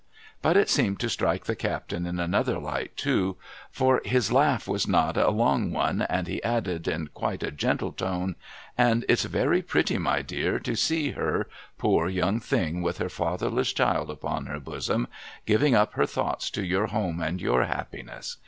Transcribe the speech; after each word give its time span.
But 0.41 0.57
it 0.57 0.67
seemed 0.67 0.99
to 1.01 1.09
strike 1.09 1.43
the 1.43 1.55
captain 1.55 2.07
in 2.07 2.19
another 2.19 2.57
light 2.57 2.97
too; 2.97 3.37
for 3.69 4.01
his 4.03 4.31
laugh 4.31 4.67
was 4.67 4.87
not 4.87 5.15
a 5.15 5.29
long 5.29 5.71
one, 5.71 6.01
and 6.09 6.25
he 6.27 6.41
added, 6.41 6.87
in 6.87 7.09
quite 7.09 7.43
a 7.43 7.51
gentle 7.51 7.91
tone,— 7.91 8.35
'And 8.79 9.05
it's 9.07 9.25
very 9.25 9.61
pretty, 9.61 9.99
my 9.99 10.23
dear, 10.23 10.57
to 10.57 10.75
see 10.75 11.11
her— 11.11 11.47
poor 11.77 12.09
young 12.09 12.39
thing, 12.39 12.81
with 12.81 12.97
her 12.97 13.09
fatherless 13.09 13.73
child 13.73 14.09
upon 14.09 14.47
her 14.47 14.59
bosom— 14.59 15.07
giving 15.45 15.75
up 15.75 15.93
her 15.93 16.07
thoughts 16.07 16.49
to 16.49 16.65
your 16.65 16.87
home 16.87 17.21
and 17.21 17.39
your 17.39 17.65
happiness. 17.65 18.37